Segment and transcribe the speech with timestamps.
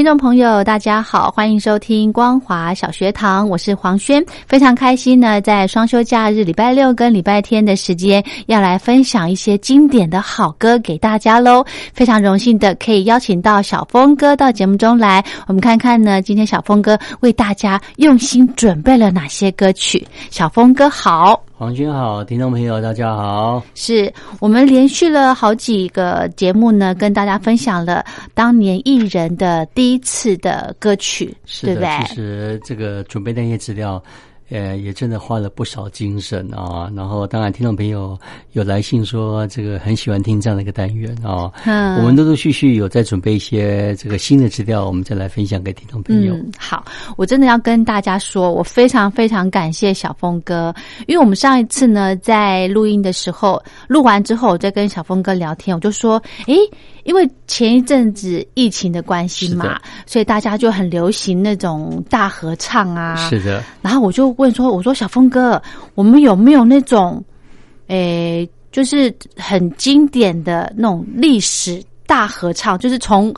[0.00, 11.62] 听众朋友，大家好，欢迎收听光华小学堂，我是黄轩，非常开心呢，在双休假日礼拜六跟礼拜天的时间，要来分享一些经典的好歌给大家喽。
[11.92, 20.08] 非常荣幸的可以邀请到小峰哥到节目中来，我们看看呢，今天小峰哥为大家用心准备了哪些歌曲。
[20.30, 21.38] 小峰哥好。
[21.60, 23.62] 黄军好，听众朋友大家好。
[23.74, 32.06] 是我们连续了好几个节目呢，跟大家分享了当年艺人的第一次的歌曲，对不对？
[32.06, 34.02] 其实这个准备那些资料。
[34.50, 36.90] 呃，也真的花了不少精神啊。
[36.94, 38.18] 然后，当然，听众朋友
[38.52, 41.50] 有来信说，这个很喜欢听这样的一个单元啊。
[41.64, 46.34] 嗯，我们陆陆续续有在准备一些这个新的资料，我们再来分享给听众朋友。
[46.34, 46.84] 嗯，好，
[47.16, 50.74] 我真的要跟大家说，我非常非常感谢小峰哥，
[51.06, 56.56] 因为我们上一次呢，在录音的时候，录完之后，我在跟小峰哥聊天，我就说，诶。
[57.04, 63.16] 因为前一阵子疫情的关系嘛，所以大家就很流行那种大合唱啊。
[63.28, 63.62] 是的。
[63.82, 65.60] 然后我就问说：“我说小峰哥，
[65.94, 67.24] 我们有没有那种，
[67.88, 72.78] 诶，就是很经典的那种历史大合唱？
[72.78, 73.34] 就是从，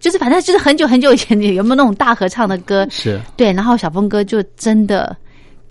[0.00, 2.86] 就是反正就是很久很久以前，有没有那种大合唱的歌？
[2.90, 3.52] 是对。
[3.52, 5.16] 然后小峰哥就真的。”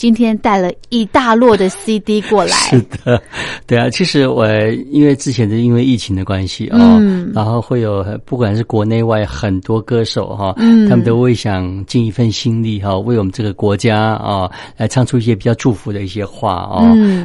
[0.01, 3.21] 今天带了一大摞的 CD 过来，是的，
[3.67, 3.87] 对啊。
[3.87, 4.47] 其实我
[4.89, 6.99] 因为之前是因为疫情的关系啊，
[7.35, 10.55] 然后会有不管是国内外很多歌手哈，
[10.89, 16.81] 他们都会想尽一份心力哈，为我们这个国家啊来唱出一些比较祝福的一些话啊。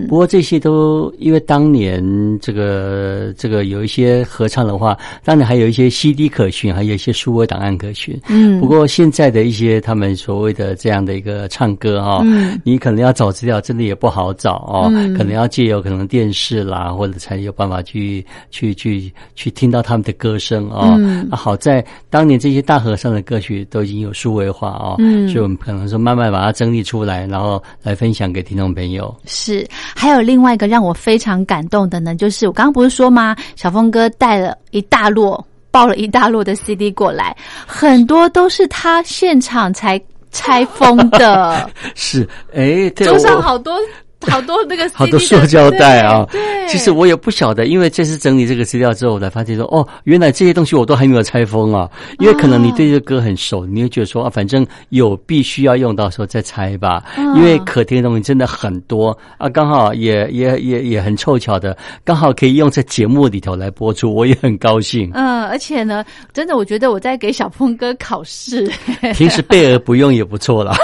[0.07, 2.05] 不过这些都因为当年
[2.43, 4.95] 这个这个有一些合唱的话，
[5.25, 8.21] 当然还有一些 CD 可循，还有一些数位档案可循。
[8.29, 12.23] 嗯，不过现在的一些他们所谓的这样的一个唱歌哈。
[12.69, 14.91] 你可能要找资料，真的也不好找哦。
[15.17, 20.99] 可能要借由可能电视啦，或者才有办法去去去去听到他们的歌声哦。
[21.31, 24.97] 好在当年这些大和尚的歌曲都已经有数位化哦，
[25.29, 29.15] 所以我们可能说慢慢把它整理出来，然后来分享给听众朋友。
[29.27, 33.37] 是，还有另外一个让我非常感动的呢，就是我刚刚不是说吗？
[33.55, 35.41] 小峰哥带了一大摞，
[35.71, 40.03] 抱了一大摞的 CD 过来，很多都是他现场才。
[40.37, 43.75] 拆封的 是，哎，桌上好多。
[44.29, 46.27] 好多那个 好多塑胶袋啊！
[46.33, 51.89] 对，其实我也不晓得，因为这次整理这个资料之后，我才发现说，哦，原来这些东西我都还没有拆封啊。
[52.19, 57.05] 因为可能你对这个歌很熟，你会觉得说啊，反正有必须要用到时候再拆吧。
[57.37, 65.11] 因为可听的东西真的很多啊，刚好也也也也很凑巧的，刚好可以用在节目里头来播出，我也很高兴。
[65.13, 66.03] 嗯，而且呢，
[66.33, 68.67] 真的我觉得我在给小峰哥考试，
[69.15, 70.75] 平时备而不用也不错了。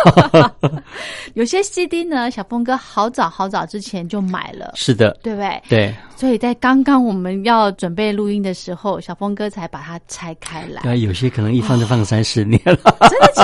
[1.34, 3.21] 有些 CD 呢，小峰哥好早。
[3.28, 5.62] 好早之前就买了，是的，对不对？
[5.68, 10.82] 对，所以在刚刚我们要准备录音的时候，小峰哥才把它拆开来。
[10.84, 12.76] 那，有些可能一放就放三十年了，
[13.08, 13.42] 真的假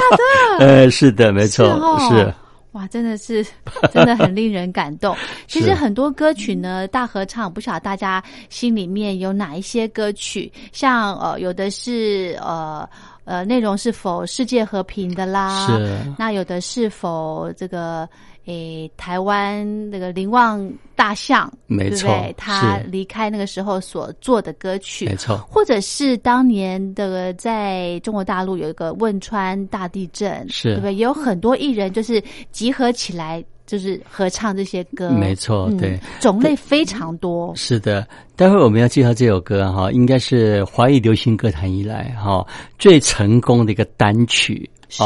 [0.58, 0.64] 的？
[0.66, 1.66] 呃，是的，没错，
[2.10, 2.34] 是。
[2.72, 3.44] 哇，真的是，
[3.92, 5.16] 真的很令人感动。
[5.48, 12.86] 其实很多歌曲呢，大合唱，不晓得大家心里面有哪一些歌曲，像呃，有的是呃
[13.24, 15.66] 呃，内容是否世界和平的啦？
[15.66, 15.98] 是。
[16.18, 18.08] 那有的是否这个？
[18.48, 30.94] 诶台湾那个林旺大象，没错，他离开那个时候所做的歌曲，没错，或者是当年的在中国大陆有一个汶川大地震，是对不对？
[30.94, 33.44] 也有很多艺人就是集合起来。
[33.68, 37.54] 就是合唱这些歌，没错，对，种类非常多。
[37.54, 42.42] 是的，待会我们要介绍这首歌哈，应该是华语流行歌坛以来哈
[42.78, 44.66] 最成功的一个单曲。
[44.88, 45.02] 是，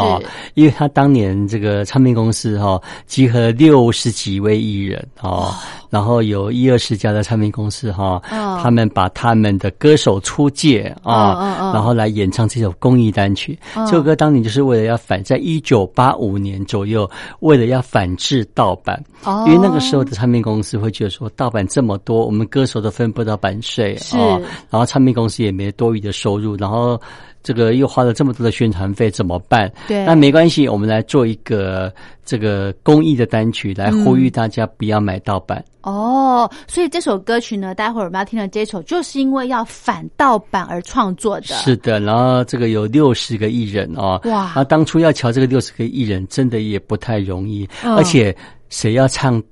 [0.54, 5.52] 因为他当年这个唱片公司哈，集合六十几位艺人哦，
[5.90, 8.22] 然后有一二十家的唱片公司哈，
[8.62, 13.58] 他们把他们的歌手出借啊，然后来演唱这首公益单曲。
[13.74, 19.02] 这首歌当年就是为了要反，在一九八五年左右，为了要反制盗版，
[19.46, 24.38] 因为那个时候的唱片公司会觉得说盗版这么多，我们歌手都分不到版税啊，
[24.70, 27.00] 然后唱片公司也没多余的收入，然后。
[27.42, 29.70] 这个又花了这么多的宣传费，怎么办？
[29.88, 31.92] 对，那没关系，我们来做一个
[32.24, 35.64] 这个公益的单曲，来呼吁大家不要买盗版。
[35.82, 41.46] 哦，所以这首歌曲呢，待会儿我们要听的这首，就是因为要反盗版而创作的。
[41.46, 44.52] 是的，然后这个有六十个艺人哦，哇！
[44.54, 48.34] 啊，当初要瞧这个六十个艺人，真的也不太容易，而且
[48.68, 49.42] 谁要唱？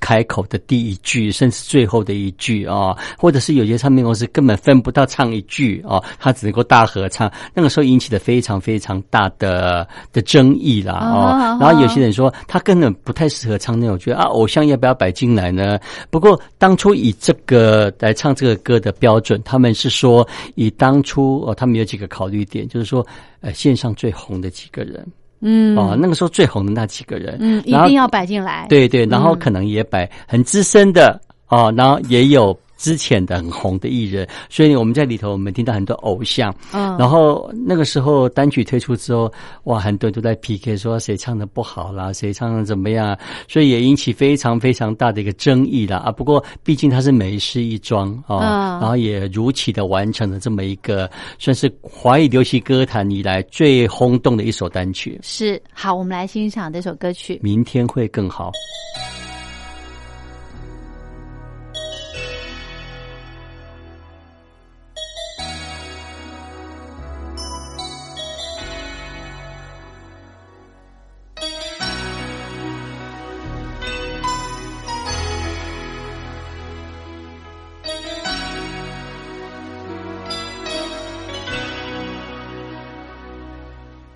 [0.00, 7.30] 开口的第一句，甚至最后的一句啊，或者是有些唱片公司根本分不到唱一句啊，他只能够大合唱。
[7.54, 11.58] 那个时候引起的非常非常大的的争议啦啊。
[11.60, 15.78] 然后有些人说他根本不太适合唱那种，觉得啊，偶像要不要摆进来呢？
[16.10, 23.06] 不过当初以这个来唱这个歌的标准，他们是说以当初哦，他们有几个考虑点，就是说
[23.40, 25.06] 呃，线上最红的几个人。
[25.40, 28.66] 嗯，哦，那个时候最红的那几个人，嗯，一定要摆进来。
[28.68, 32.58] 对对，然后可能也摆很资深的哦，然后也有。
[32.76, 36.54] 之前的很红的艺人，所以我们在里头，我们听到很多偶像。
[36.72, 39.32] 嗯，然后那个时候单曲推出之后，
[39.64, 43.18] 哇，很多人都在 PK 说谁唱的不好啦，谁唱的怎么样，
[43.48, 45.98] 所以也引起非常非常大的一个争议啦。
[45.98, 46.12] 啊。
[46.12, 55.18] 不过毕竟他是美事一桩啊，然后也如期的完成了这么一个算是华语流行歌坛以来最轰动的一首单曲。
[55.22, 57.40] 是，好，我们来欣赏这首歌曲。
[57.42, 58.52] 明天会更好。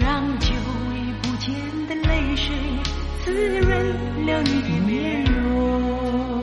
[0.00, 0.46] 让久
[0.94, 1.54] 已不见
[1.88, 2.46] 的泪水
[3.24, 3.68] 滋润
[4.26, 6.42] 了你的面容。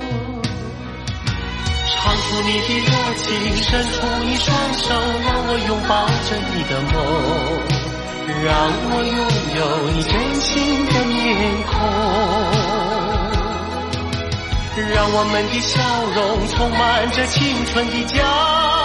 [1.87, 3.23] 唱出你的热情，
[3.63, 4.83] 伸出你双手，
[5.25, 6.93] 让我拥抱着你的梦。
[8.43, 8.49] 让
[8.89, 9.17] 我拥
[9.55, 10.51] 有你真心
[10.87, 11.13] 的面
[11.69, 11.73] 孔，
[14.93, 15.73] 让我们的笑
[16.15, 16.17] 容
[16.49, 16.81] 充满
[17.11, 18.84] 着青春的骄傲，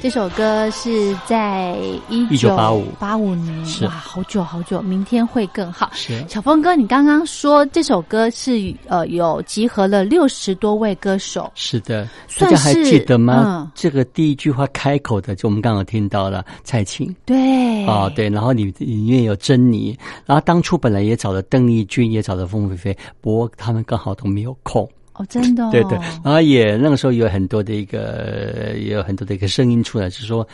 [0.00, 1.76] 这首歌是在
[2.08, 2.84] 一九八五。
[2.98, 3.84] 八五年，是。
[3.84, 5.90] 哇，好久好久，明天会更好。
[5.92, 6.24] 是。
[6.28, 13.44] 小峰哥，你刚刚说这首歌是呃有集合了六十多位歌手，是的，大家还记得吗？
[13.46, 13.70] 嗯。
[13.74, 17.14] 这个第一句话开口的，就我们刚刚有听到了蔡琴。
[17.24, 17.84] 对。
[17.86, 24.88] 哦，对，然后里里面有珍妮，然后当初本来也找了邓丽君，也找了凤飞飞，不过他们刚好都没有空。
[25.14, 30.46] 哦，真的、哦， 对对，然后也那个时候有很多的一个，也有很多的一个声音出来，就是说。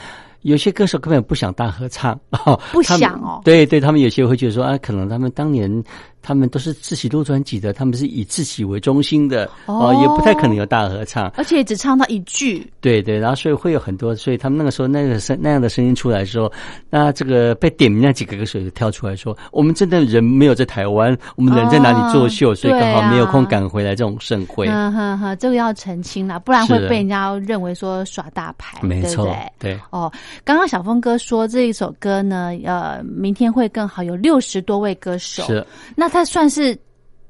[0.42, 5.68] 有些歌手根本不想大合唱，哦、 不想哦对对，他们有些会觉得说啊，可能他们当年
[6.26, 11.28] 他们都是自己录专辑的，他们是以自己为中心的，哦也不太可能有大合唱。
[11.36, 16.52] 而且只唱到一句，对对，然后所以会有很多，所以他们那个时候那个声那样的声音出来的时候，
[16.90, 24.66] 那这个被点名那几个歌手就跳出来说，我们真的人没有在台湾，我们人在哪里作秀，啊所以刚好没有空赶回来这种盛会。
[24.66, 29.80] 嗯哼哼，这个要澄清了，不然会被人家认为说耍大牌，没错对对？，对。
[29.90, 30.10] 哦，
[30.44, 35.64] 刚刚小峰哥说这一首歌呢，呃，明天会更好，有六十多位歌手，是，
[35.94, 36.74] 那他算是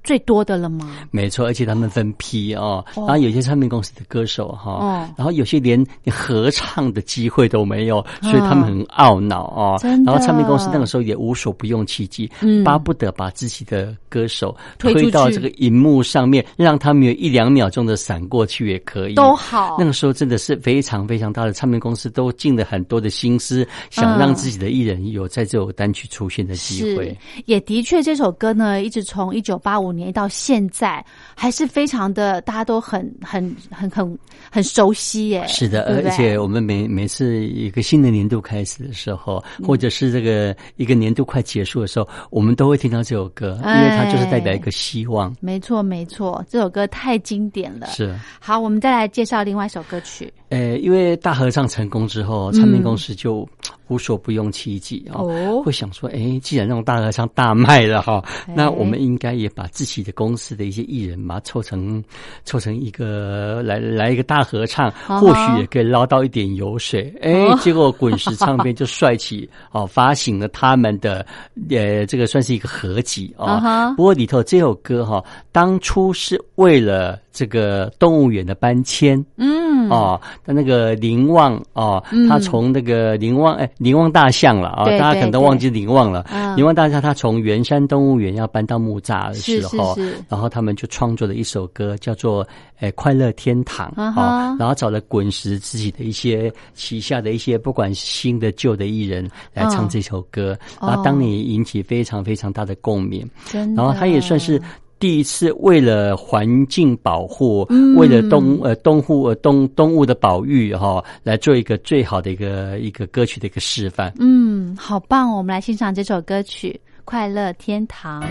[0.06, 0.88] 最多的了吗？
[1.10, 9.78] 没错，而且他们分批哦，哦然后有些唱片公司的歌手哈、哦然后有些连合唱的机会都没有，嗯所以他们很懊恼哦。
[9.82, 19.14] 然后唱片公司那个时候也无所不用其极，嗯巴不得把自己的歌手推到这个荧幕上面，让他们有一两秒钟的闪过去也可以。
[19.14, 34.18] 都好那个时候真的是非常非常大的唱片公司都尽了很多的心思，想让自己的艺人有在这首单曲出现的机会是。，也的确，这首歌呢，一直从一九八五年到现在，还是非常的，大家都很很很很
[34.50, 35.44] 很熟悉耶。
[35.48, 45.34] 是的，对对而且我们每每次一个新的年度开始的时候，嗯或者是这个一个年度快结束的时候，我们都会听到这首歌，因为它就是代表一个希望。
[45.40, 47.86] 没错，没错，这首歌太经典了。
[47.86, 50.32] 是，好，我们再来介绍另外一首歌曲。
[50.48, 53.48] 呃，因为大合唱成功之后，唱片公司就
[53.88, 62.02] 无所不用其极哦，哦会想说，哎，既然那种大合唱大卖了哈，哎那我们应该也把自己的公司的一些艺人嘛凑成
[62.44, 67.12] 凑成一个来来一个大合唱，或许也可以捞到一点油水。
[67.20, 71.26] 哎，哦结果 滚石唱片就帅气哦，发行了他们的
[71.70, 73.46] 呃，这个算是一个合集哦。
[73.46, 75.22] 啊不过里头这首歌哈、
[75.52, 86.24] 当初是为了这个动物园的搬迁，嗯，哦，那那个林旺哦，他从那个林旺哎林旺大象了啊，对大家可能都忘记林旺了。
[86.32, 86.56] 嗯。
[86.56, 89.94] 林旺大象他从圆山动物园要搬到木栅的时候，
[90.30, 92.42] 然后他们就创作了一首歌，叫做
[92.78, 99.88] 《哎快乐天堂》啊然后找了滚石自己的一些旗下的一些不管新的旧的艺人来唱嗯。
[99.90, 100.88] 这首歌，哦。
[100.88, 103.28] 然后当年引起非常非常大的共鸣。
[103.76, 104.58] 然后他也算是
[104.98, 114.12] 第一次为了环境保护，嗯为了动呃动物呃动动物的保育哈、来做一个最好的一个一个歌曲的一个示范。
[114.18, 115.38] 嗯，好棒哦！
[115.38, 118.22] 我们来欣赏这首歌曲《快乐天堂》。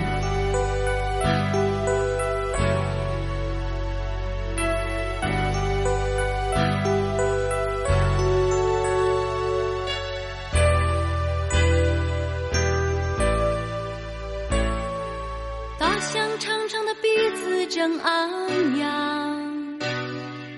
[17.68, 19.80] 正昂扬，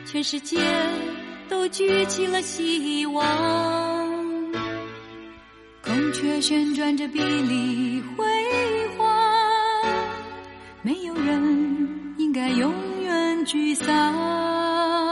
[0.05, 0.59] 全世界
[1.47, 3.25] 都举起了希望。
[5.81, 8.25] 孔雀旋转着碧丽辉
[8.97, 9.07] 煌，
[10.81, 15.06] 没有人应该永远沮丧。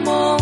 [0.00, 0.41] como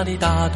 [0.00, 0.48] 他的大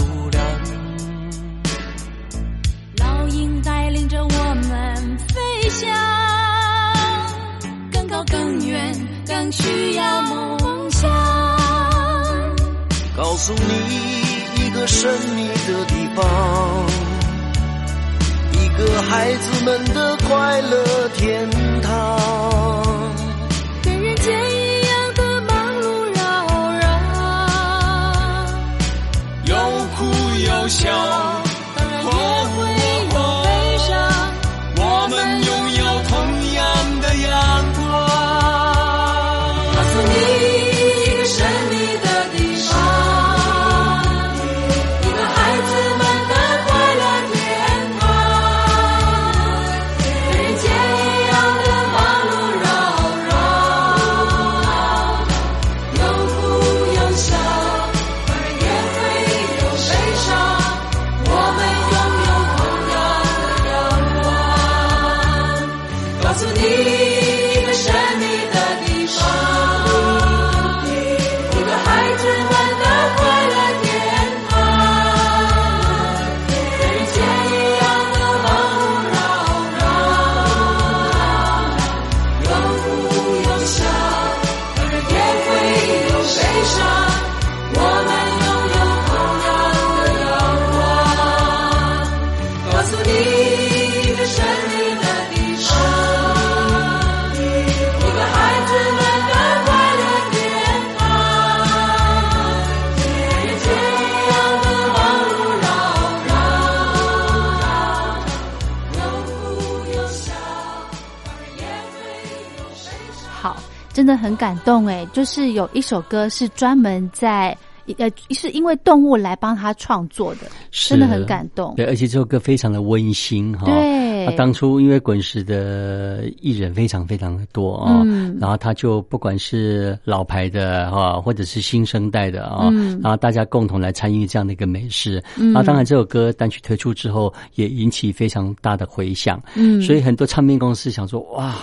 [114.04, 117.56] 真的很感动哎，就是有一首歌是专门在
[117.96, 120.40] 呃，是因为动物来帮他创作的，
[120.70, 121.74] 真的很感动。
[121.74, 123.64] 对，而且这首歌非常的温馨哈。
[123.64, 135.22] 对他，当初因为滚石的艺人非常非常的多啊，嗯然后他就不管是老牌的哈，或者是新生代的啊，嗯然后大家共同来参与这样的一个美事。
[135.54, 139.42] 啊，当然这首歌单曲推出之后，也引起非常大的回响。
[139.54, 141.54] 嗯所以很多唱片公司想说，哇，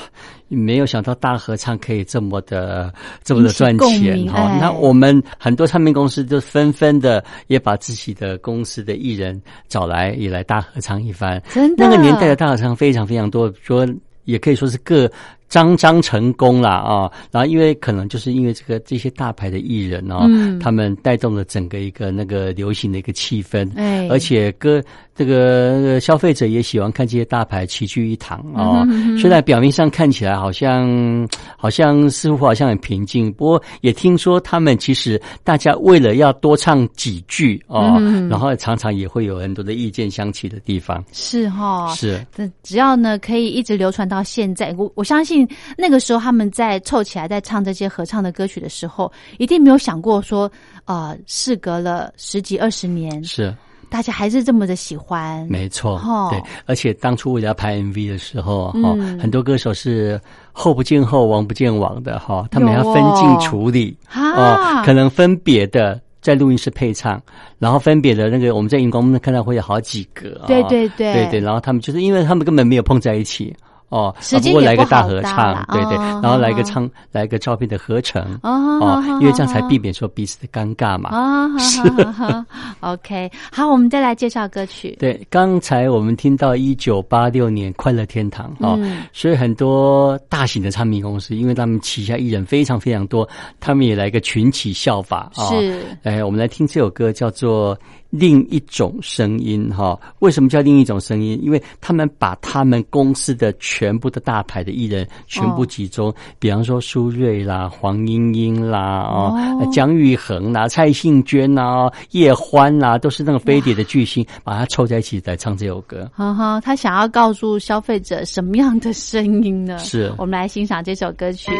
[0.55, 4.57] 没有想到大合唱可以这么的这么的赚钱哈。
[4.59, 11.41] 那我们很多唱片公司就纷纷的也把自己的公司的艺人找来，也来大合唱一番。
[11.53, 13.87] 真的那个年代的大合唱非常非常多，说
[14.25, 15.09] 也可以说是各
[15.51, 17.11] 张张成功啦啊。
[17.29, 24.81] 然后因为可能就是因为这个这些大牌的艺人哦，嗯他们带动了整个一个那个流行的一个气氛，哎而且歌
[25.13, 28.83] 这个呃消费者也喜欢看这些大牌齐聚一堂哦。
[28.89, 41.03] 嗯虽然表面上看起来好像好像似乎好像很平静，不过也听说他们其实大家为了要多唱几句哦，嗯然后常常也会有很多的意见相起的地方。
[41.11, 45.40] 是哈，是，这只要呢可以一直流传到现在，我我相信
[45.77, 50.51] 那个时候他们在凑起来在唱这些合唱的歌曲的时候，一定没有想过说，
[50.85, 53.55] 呃，事隔了十几二十年，是。
[53.89, 59.19] 大家还是这么的喜欢，没错，哦对，而且当初为了要拍 MV 的时候，哈、嗯。
[59.19, 60.17] 很多歌手是
[60.53, 67.21] 后不见后，王不见王的，哈，他们要分镜哦处理，啊哦，可能分别的在录音室配唱，
[67.59, 70.47] 然后分别的那个我们在荧光幕看到会有好几个，啊。
[70.47, 71.11] 对对对。
[71.13, 73.53] 对对，然后他们就是因为他们根本没有碰在一起。
[73.91, 76.63] 哦，时间也啊不过来个不好搭大合唱，对对，哦然后来个哦。
[76.63, 78.49] 唱，来个照片的合成，哦
[78.81, 81.09] 哦，因为这样才哦避免说彼此的尴尬嘛。
[81.09, 82.45] 啊， 好好好
[82.79, 93.27] 好，OK，好，我们再来介绍歌曲，对，刚才我们听到一九八六年《快乐天堂》哦，嗯所以很多大型的唱片公司，因为他们旗下艺人非常非常多，
[93.59, 95.45] 他们也来个群起效法啊。
[95.49, 95.83] 是。
[96.03, 97.75] 哎，我们来听这首歌，叫做
[98.11, 99.99] 《另一种声音》哈。
[100.19, 101.39] 为什么叫另一种声音？
[101.41, 116.07] 因为他们把他们公司的全部的大牌的艺人全部集中，比方说苏芮啦、黄莺莺啦、哦、哦姜育恒啦、蔡幸娟啦、叶欢啦，都是那种飞碟的巨星，把它凑在一起来唱这首歌。
[116.13, 119.77] 哈哈，他想要告诉消费者什么样的声音呢？
[119.79, 121.51] 是我们来欣赏这首歌曲。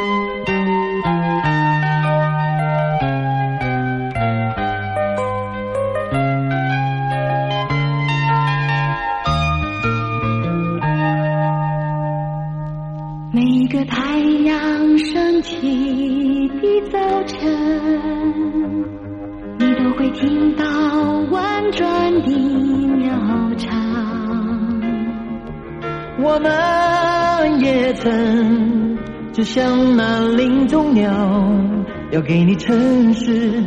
[32.32, 33.61] 给你城市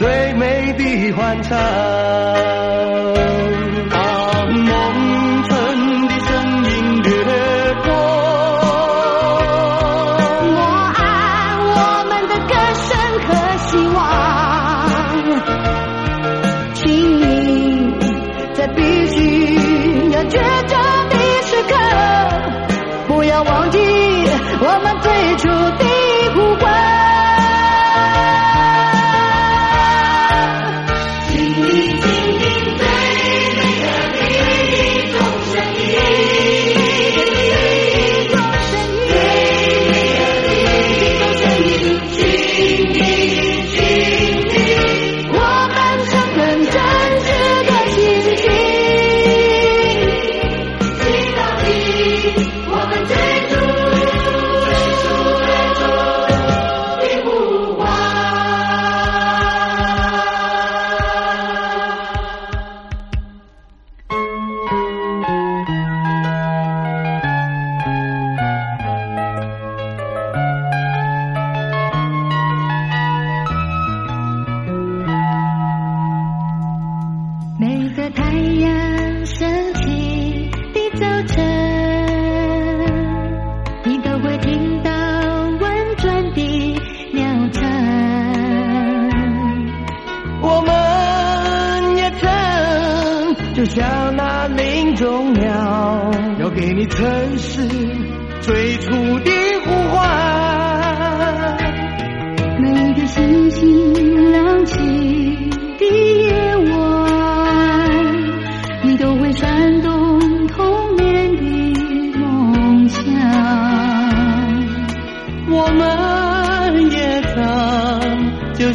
[0.00, 1.58] 最美的欢唱。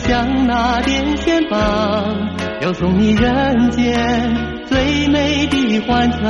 [0.07, 2.29] 像那电线棒，
[2.61, 6.21] 要送你人间最美的欢畅。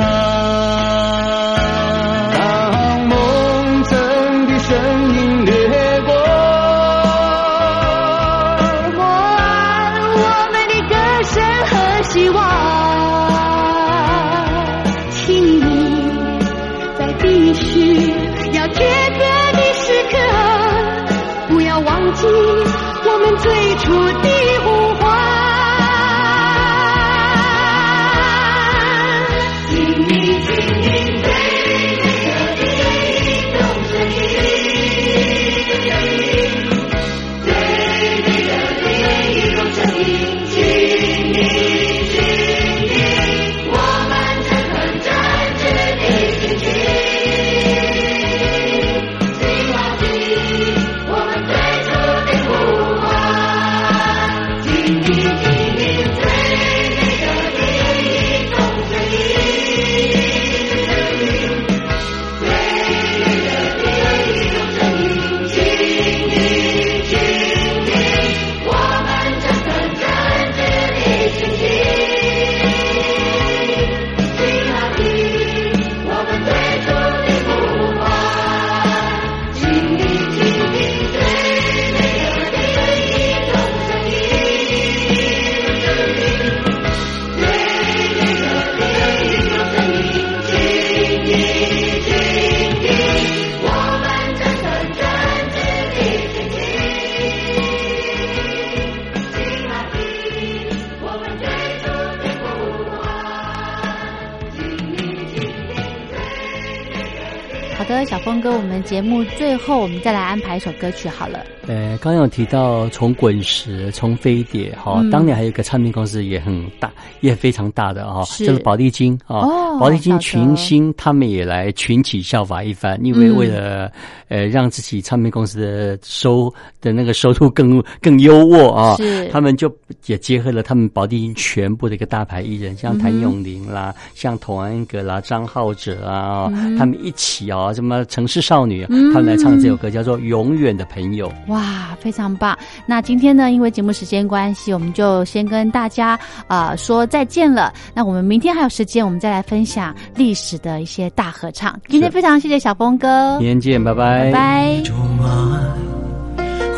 [107.86, 108.04] 哥。
[108.04, 111.44] 小峰哥，我们节目最后我们再来安排一首歌曲好了。
[111.66, 115.10] 呃，刚刚有提到从滚石、从飞碟，哈、嗯。
[115.10, 118.46] 当年还有一个唱片公司也很大，也非常大的哈、是。
[118.46, 119.38] 就是宝丽金啊。
[119.38, 123.92] 哦宝丽金群星他们也来群起效法一番，因为嗯为了、
[124.28, 126.50] 呃让自己唱片公司的收
[126.80, 129.28] 的那个收入更更优渥啊，是。
[129.28, 129.70] 他们就
[130.06, 139.12] 也结合了他们宝丽金全部的一个大牌艺人，像谭咏麟啦，像童安格啦、张浩哲啊，嗯他们一起啊，什么城市少女，嗯。
[139.12, 141.30] 他们来唱这首歌叫做《永远的朋友》。
[141.56, 142.54] 哇，非常棒！
[142.84, 146.10] 那今天呢，因为节目时间关系，我们就先跟大家
[146.46, 147.72] 啊、呃说再见了。
[147.94, 151.74] 那我们明天还有时间，我们再来分享历史的一些大合唱。
[151.88, 154.30] 今天非常谢谢小峰哥，明天见，拜拜。
[154.30, 154.86] 拜拜。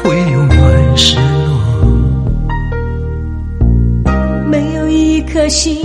[0.05, 1.59] 会永远失落。
[4.47, 5.85] 没有一颗心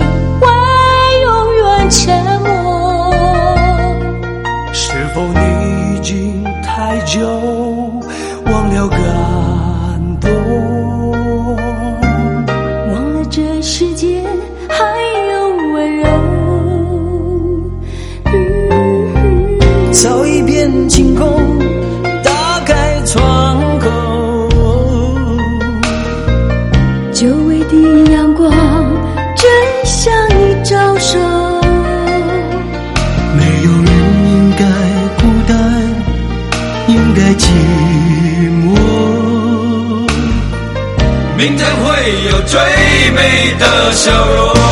[43.94, 44.63] 美的